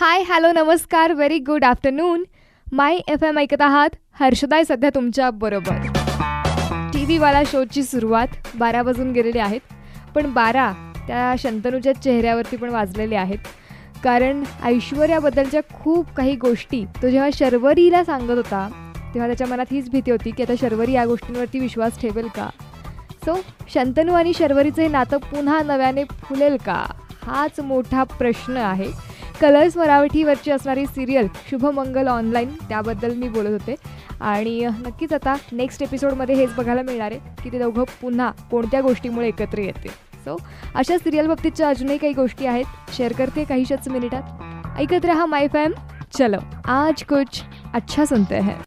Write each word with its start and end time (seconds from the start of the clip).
हाय 0.00 0.22
hello 0.22 0.50
नमस्कार 0.52 1.12
very 1.12 1.38
good 1.38 1.64
afternoon 1.64 2.22
my 2.72 2.96
F 3.08 3.24
M 3.24 3.38
ऐकत 3.38 3.60
आहात. 3.60 3.88
हर्षदाय 4.20 4.62
सध्या 4.64 4.90
तुमच्या 4.94 5.28
बरोबर. 5.30 5.80
टी 6.92 7.04
व्हीवाला 7.04 7.42
शोची 7.46 7.82
सुरुवात 7.82 8.26
बारा 8.54 8.82
वाजून 8.82 9.10
गेलेली 9.12 9.38
आहेत. 9.38 9.60
पण 10.14 10.32
बारा 10.32 10.72
त्या 11.06 11.34
शंतनूच्या 11.38 11.92
चेहऱ्यावरती 11.92 12.56
पण 12.56 12.70
वाजलेले 12.70 13.16
आहेत. 13.16 13.38
कारण 14.04 14.42
ऐश्वर्याबद्दलच्या 14.62 15.60
खूप 15.74 16.14
काही 16.16 16.36
गोष्टी 16.36 16.84
तो 17.02 17.08
जेव्हा 17.08 17.28
शर्वरीला 17.34 18.02
सांगत 18.04 18.30
होता 18.30 18.66
तेव्हा 19.14 19.26
त्याच्या 19.26 19.46
मनात 19.46 19.66
हीच 19.70 19.90
भीती 19.90 20.10
होती 20.10 20.30
की 20.30 20.42
आता 20.42 20.54
शर्वरी 20.60 20.92
या 20.92 21.04
गोष्टींवरती 21.06 21.58
विश्वास 21.58 22.00
ठेवेल 22.00 22.28
का? 22.36 22.48
सो 23.24 23.40
शंतनू 23.74 24.12
आणि 24.12 24.32
शर्वरीचं 24.38 24.82
हे 24.82 24.88
नातं 24.88 25.16
पुन्हा 25.30 25.62
नव्याने 25.62 26.04
फुलेल 26.04 26.56
का? 26.56 26.84
हाच 27.22 27.60
मोठा 27.60 28.02
प्रश्न 28.18 28.56
आहे. 28.56 29.09
कलर्स 29.40 29.76
मराठीवरची 29.76 30.50
असणारी 30.50 30.84
सिरियल 30.86 31.26
शुभमंगल 31.50 32.08
ऑनलाईन 32.08 32.48
त्याबद्दल 32.68 33.14
मी 33.14 33.28
बोलत 33.28 33.50
होते. 33.50 33.74
आणि 34.20 34.60
नक्कीच 34.86 35.12
आता 35.12 35.34
नेक्स्ट 35.52 35.82
एपिसोडमध्ये 35.82 36.34
हेच 36.34 36.54
बघायला 36.54 36.82
मिळणार 36.82 37.12
आहे 37.12 37.42
की 37.42 37.52
ते 37.52 37.58
दोघं 37.58 37.84
पुन्हा 38.00 38.30
कोणत्या 38.50 38.80
गोष्टीमुळे 38.80 39.28
एकत्र 39.28 39.58
येते 39.58 39.88
सो 40.24 40.36
अशा 40.74 40.98
सिरियल 40.98 41.26
बाबतीतच्या 41.26 41.68
अजूनही 41.68 41.96
काही 41.98 42.12
गोष्टी 42.12 42.46
आहेत. 42.46 42.64
शेअर 42.96 43.12
करते 43.18 43.44
काहीशाच 43.44 43.88
मिनिटात. 43.88 44.78
ऐकत 44.78 45.04
रहा 45.04 45.26
माय 45.26 45.46
फॅम 45.52 45.72
चलो 46.18 46.38
आज 46.68 47.02
कुछ 47.04 47.42
अच्छा 47.74 48.04
सुनते 48.04 48.40
हैं. 48.40 48.58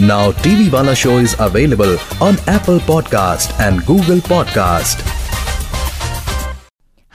Now 0.00 0.32
TV 0.34 0.72
Wala 0.72 0.94
Show 0.94 1.18
is 1.18 1.34
available 1.38 1.98
on 2.20 2.36
Apple 2.46 2.78
Podcast 2.80 3.50
and 3.60 3.82
Google 3.84 4.20
Podcast. 4.28 5.02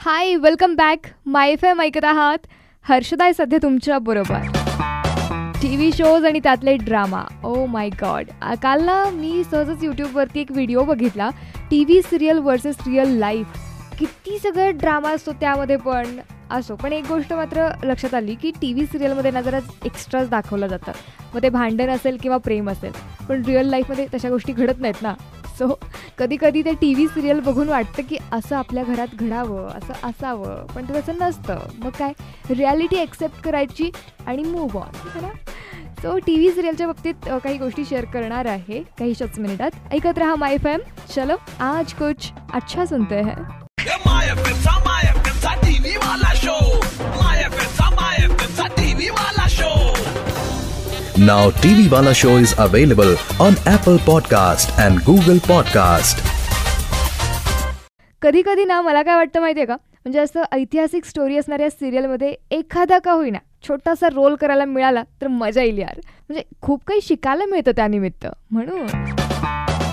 Hi 0.00 0.34
welcome 0.36 0.74
back 0.76 1.06
my 1.26 1.50
F 1.52 1.64
M 1.64 1.80
ऐकत 1.80 2.04
आहात 2.04 2.46
हर्षदाय 2.84 3.32
सध्या 3.32 3.58
तुमच्या 3.62 3.98
बरोबर 3.98 4.46
टी 5.62 5.74
व्ही 5.76 5.90
शोज 5.92 6.24
आणि 6.26 6.40
त्यातले 6.42 6.76
ड्रामा 6.76 7.24
ओ 7.44 7.66
माय 7.66 7.88
गॉड 8.02 8.30
काल 8.62 8.84
ना 8.84 9.02
मी 9.14 9.42
सहजच 9.50 9.84
यूट्यूबवरती 9.84 10.40
एक 10.40 10.52
व्हिडिओ 10.52 10.84
बघितला 10.84 11.30
T 11.70 11.84
V 11.84 12.00
serial 12.02 12.38
versus 12.38 12.76
real 12.86 13.18
life 13.18 13.58
किती 13.98 14.38
सगळं 14.38 14.76
ड्रामा 14.78 15.10
असतो 15.10 15.32
त्यामध्ये 15.40 15.76
पण 15.76 16.18
असो. 16.50 16.74
पण 16.76 16.92
एक 16.92 17.06
गोष्ट 17.08 17.32
मात्र 17.32 17.68
लक्षात 17.84 18.14
आली 18.14 18.34
की 18.42 18.50
टी 18.60 18.72
व्ही 18.72 18.86
सिरियलमध्ये 18.86 19.30
ना 19.30 19.40
जरा 19.42 19.58
एक्स्ट्राच 19.84 20.28
दाखवलं 20.30 20.66
जातं 20.66 20.92
मग 21.34 21.42
ते 21.42 21.48
भांडण 21.48 21.90
असेल 21.90 22.16
किंवा 22.22 22.36
प्रेम 22.44 22.70
असेल 22.70 22.92
पण 23.28 23.42
रिअल 23.46 23.66
लाईफमध्ये 23.70 24.06
तशा 24.14 24.28
गोष्टी 24.30 24.52
घडत 24.52 24.80
नाहीत 24.80 25.02
ना. 25.02 25.14
सो 25.58 25.66
कधी 26.18 26.36
कधी 26.40 26.62
ते 26.64 26.72
टी 26.80 26.92
व्ही 26.94 27.06
सिरियल 27.08 27.40
बघून 27.40 27.68
वाटतं 27.68 28.02
की 28.08 28.16
असं 28.32 28.56
आपल्या 28.56 28.82
घरात 28.84 29.14
घडावं 29.14 29.68
असं 29.68 30.06
असावं 30.08 30.66
पण 30.74 30.84
ते 30.88 31.00
तसं 31.00 31.18
नसतं. 31.20 31.58
मग 31.78 31.90
काय? 31.98 32.12
रियालिटी 32.50 33.00
ॲक्सेप्ट 33.00 33.42
करायची 33.44 33.90
आणि 34.26 34.44
मूव्ह 34.44 34.78
ऑन 34.80 35.20
ना? 35.22 35.28
सो 36.02 36.16
टी 36.26 36.34
व्ही 36.36 36.50
सिरियलच्या 36.52 36.86
बाबतीत 36.86 37.28
काही 37.44 37.58
गोष्टी 37.58 37.84
शेअर 37.84 38.04
करणार 38.12 38.46
आहे. 38.46 38.82
काही 38.98 39.14
शच 39.18 39.38
मिनिटात. 39.38 39.70
ऐकत 39.92 40.18
राहा 40.18 40.34
माय 40.38 40.56
फॅम 40.64 40.80
चलो 41.14 41.36
आज 41.60 41.92
कुछ 41.94 42.30
अच्छा 42.54 42.84
सुनते 42.86 43.22
हैं. 43.22 43.44
Now 51.18 51.50
TV 51.50 51.88
Wala 51.88 52.12
Show 52.14 52.36
is 52.36 52.52
available 52.58 53.12
on 53.40 53.54
Apple 53.66 53.98
Podcast 54.08 54.72
and 54.86 54.98
Google 55.04 55.38
Podcast. 55.40 56.20
कधी 58.22 58.42
कधी 58.42 58.64
ना 58.64 58.80
मला 58.82 59.02
काय 59.02 59.16
वाटतं 59.16 59.40
माहिती 59.40 59.60
आहे 59.60 59.66
का? 59.66 59.74
म्हणजे 59.74 60.18
असं 60.18 60.42
ऐतिहासिक 60.52 61.04
स्टोरी 61.04 61.36
असणाऱ्या 61.36 61.70
सिरियलमध्ये 61.70 62.34
एखादा 62.50 62.98
का 62.98 63.12
होईना 63.12 63.38
छोटासा 63.68 64.08
रोल 64.08 64.34
करायला 64.34 64.64
मिळाला 64.64 65.02
तर 65.22 65.26
मजा 65.28 65.62
येईल 65.62 65.78
यार. 65.78 66.00
म्हणजे 66.28 66.42
खूप 66.62 66.84
काही 66.86 67.00
शिकायला 67.02 67.44
मिळतं 67.44 67.70
त्यानिमित्त 67.76 68.26
म्हणून 68.50 68.86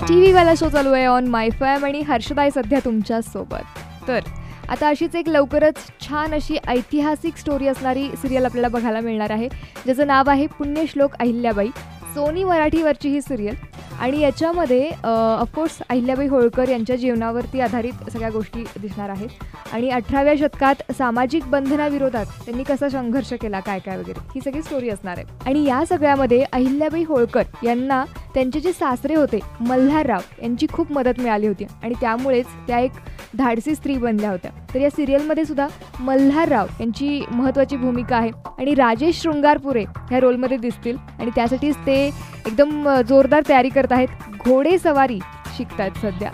टी 0.08 0.14
व्हीवाला 0.14 0.54
शो 0.54 0.68
चालू 0.68 0.92
आहे 0.92 1.06
ऑन 1.06 1.26
माय 1.26 1.50
फॅम 1.50 1.84
आणि 1.84 2.00
हर्षदाय 2.00 2.50
सध्या 2.50 2.78
तुमच्यासोबत. 2.84 3.78
तर 4.08 4.20
आता 4.68 4.88
अशीच 4.88 5.16
एक 5.16 5.28
लवकरच 5.28 5.76
छान 6.00 6.34
अशी 6.34 6.56
ऐतिहासिक 6.68 7.36
स्टोरी 7.36 7.66
असणारी 7.66 8.08
सिरियल 8.08 8.44
आपल्याला 8.44 8.68
बघायला 8.68 9.00
मिळणार 9.00 9.30
आहे. 9.30 9.48
ज्याचं 9.84 10.06
नाव 10.06 10.30
आहे 10.30 10.46
पुण्यश्लोक 10.46 11.10
अहिल्याबाई. 11.20 11.68
सोनी 12.14 12.44
मराठीवरची 12.44 13.08
ही 13.08 13.22
सिरियल 13.22 13.54
आणि 14.00 14.20
याच्यामध्ये 14.20 14.90
ऑफकोर्स 15.04 15.78
अहिल्याबाई 15.88 16.26
होळकर 16.28 16.68
यांच्या 16.68 16.96
जीवनावरती 16.96 17.60
आधारित 17.60 18.10
सगळ्या 18.12 18.30
गोष्टी 18.30 18.64
दिसणार 18.80 19.10
आहेत. 19.10 19.28
आणि 19.72 19.88
अठराव्या 19.90 20.34
शतकात 20.38 20.82
सामाजिक 20.98 21.44
बंधनाविरोधात 21.50 22.26
त्यांनी 22.44 22.62
कसा 22.64 22.88
संघर्ष 22.88 23.32
केला 23.42 23.60
काय 23.60 23.78
काय 23.86 23.96
वगैरे 23.98 24.20
ही 24.34 24.40
सगळी 24.40 24.62
स्टोरी 24.62 24.90
असणार 24.90 25.18
आहे. 25.18 25.26
आणि 25.46 25.64
या 25.64 25.84
सगळ्यामध्ये 25.88 26.42
अहिल्याबाई 26.52 27.04
होळकर 27.08 27.42
यांना 27.64 28.04
त्यांचे 28.34 28.60
जे 28.60 28.72
सासरे 28.72 29.14
होते 29.14 29.38
मल्हारराव 29.60 30.42
यांची 30.42 30.66
खूप 30.72 30.92
मदत 30.92 31.20
मिळाली 31.20 31.46
होती. 31.46 31.64
आणि 31.82 31.94
त्यामुळेच 32.00 32.46
त्या 32.66 32.78
एक 32.78 32.92
धाडसी 33.38 33.74
स्त्री 33.74 33.96
बनल्या 33.98 34.30
होत्या. 34.30 34.50
तर 34.74 34.80
या 34.80 34.90
सिरियलमध्ये 34.90 35.44
सुद्धा 35.44 35.66
मल्हारराव 36.00 36.66
यांची 36.80 37.20
महत्त्वाची 37.30 37.76
भूमिका 37.76 38.16
आहे. 38.16 38.30
आणि 38.58 38.74
राजेश 38.74 39.20
शृंगारपुरे 39.22 39.84
ह्या 40.10 40.20
रोलमध्ये 40.20 40.56
दिसतील. 40.56 40.96
आणि 41.18 41.30
त्यासाठीच 41.34 41.76
ते 41.86 42.10
एकदम 42.46 42.88
जोरदार 43.08 43.42
तयारी 43.48 43.68
करत 43.68 43.92
आहेत. 43.92 44.08
घोडेसवारी 44.38 45.18
शिकतात 45.56 45.98
सध्या. 46.02 46.30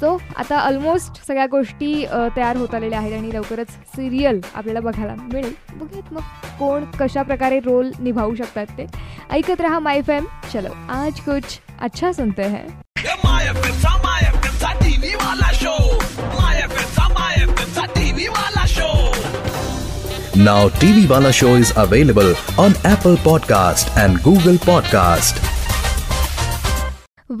सो 0.00 0.16
आता 0.36 0.58
ऑलमोस्ट 0.58 1.22
सगळ्या 1.26 1.46
गोष्टी 1.50 1.94
तयार 2.36 2.56
होत 2.56 2.74
आलेल्या 2.74 2.98
आहेत 2.98 3.12
आणि 3.12 3.32
लवकरच 3.34 3.70
सिरियल 3.96 4.40
आपल्याला 4.54 4.80
बघायला 4.80 5.14
मिळेल. 5.14 5.52
बघूयात 5.72 6.12
मग 6.12 6.20
कोण 6.58 6.84
कशा 7.00 7.22
प्रकारे 7.22 7.60
रोल 7.60 7.90
निभावू 8.00 8.34
शकतात 8.34 8.66
ते. 8.78 8.86
ऐकत 9.30 9.60
रहा 9.60 9.78
माय 9.78 10.00
फॅम 10.02 10.24
चलो 10.52 10.74
आज 10.92 11.20
कुछ 11.20 11.58
अच्छा 11.80 12.12
सुनते 12.12 12.42
हैं. 12.44 12.66
Now 20.44 20.68
TV 20.82 21.06
Wala 21.08 21.30
Show 21.30 21.54
is 21.56 21.72
available 21.76 22.30
on 22.58 22.72
Apple 22.84 23.16
Podcast 23.24 23.90
and 24.02 24.22
Google 24.26 24.56
Podcast. 24.68 25.40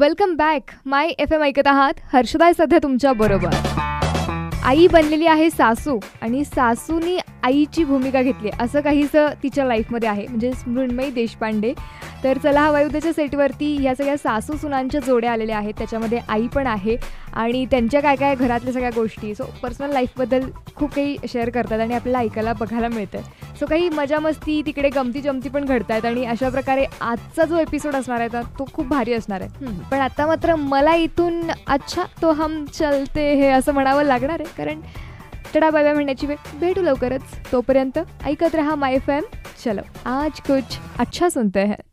Welcome 0.00 0.34
back 0.36 0.70
my 0.86 1.08
F 1.18 1.32
M 1.32 1.42
ऐकत 1.42 1.66
आहात 1.66 1.94
हर्षदाय 2.12 2.52
सध्या 2.58 2.78
तुमच्या 2.82 3.12
बरोबर 3.12 3.50
आई 4.64 4.86
बनलेली 4.88 5.26
आहे 5.26 5.48
सासू 5.50 5.98
आणि 6.22 6.44
सासूनी 6.44 7.16
आईची 7.44 7.84
भूमिका 7.84 8.20
घेतली 8.22 8.50
असं 8.60 8.80
काहीसं 8.80 9.28
तिच्या 9.42 9.64
लाईफमध्ये 9.64 10.08
आहे. 10.08 10.26
म्हणजे 10.26 10.50
मृण्मयी 10.66 11.10
देशपांडे. 11.10 11.72
तर 12.24 12.38
चला 12.42 12.60
हा 12.60 12.70
वायुद्याच्या 12.70 13.12
सेटवरती 13.12 13.74
ह्या 13.76 13.94
सगळ्या 13.94 14.16
सासू 14.16 14.56
सुनांच्या 14.56 15.00
जोड्या 15.06 15.32
आलेल्या 15.32 15.56
आहेत. 15.58 15.74
त्याच्यामध्ये 15.78 16.18
आई 16.28 16.46
पण 16.54 16.66
आहे 16.66 16.96
आणि 17.32 17.64
त्यांच्या 17.70 18.00
काय 18.00 18.16
काय 18.16 18.34
घरातल्या 18.34 18.72
सगळ्या 18.72 18.90
गोष्टी. 18.94 19.34
सो 19.34 19.44
पर्सनल 19.62 19.92
लाईफबद्दल 19.92 20.48
खूप 20.76 20.94
काही 20.94 21.16
शेअर 21.28 21.50
करतात 21.50 21.80
आणि 21.80 21.94
आपल्याला 21.94 22.18
ऐकायला 22.18 22.52
बघायला 22.60 22.88
मिळतं 22.88 23.20
सो 23.60 23.66
काही 23.66 23.88
मजा 23.88 24.18
मस्ती 24.20 24.60
तिकडे 24.66 24.88
गमती 24.90 25.20
जमती 25.20 25.48
पण 25.48 25.64
घडत 25.64 25.90
आहेत 25.90 26.04
आणि 26.06 26.24
अशा 26.26 26.48
प्रकारे 26.48 26.84
आजचा 27.00 27.44
जो 27.44 27.58
एपिसोड 27.58 27.96
असणार 27.96 28.20
आहे 28.20 28.42
तो 28.58 28.64
खूप 28.72 28.86
भारी 28.88 29.12
असणार 29.12 29.40
आहे. 29.40 29.74
पण 29.90 30.00
आता 30.00 30.26
मात्र 30.26 30.54
मला 30.54 30.94
इथून 30.94 31.50
अच्छा 31.66 32.04
तो 32.22 32.32
हम 32.32 32.64
चलते 32.72 33.32
हे 33.34 33.48
असं 33.48 33.74
म्हणावं 33.74 34.04
लागणार 34.04 34.40
आहे. 34.40 34.50
कारण 34.56 34.80
टडा 35.54 35.70
बाय 35.70 35.92
म्हणण्याची 35.92 36.26
वेळ. 36.26 36.36
भेटू 36.58 36.82
लवकरच. 36.82 37.52
तोपर्यंत 37.52 37.98
ऐकत 38.24 38.54
रहा 38.54 38.74
माय 38.74 38.98
फॅम 38.98 39.22
चलो 39.64 39.80
आज 40.04 40.40
कुछ 40.40 40.78
अच्छा 40.98 41.28
सुनते 41.28 41.64
हैं. 41.64 41.91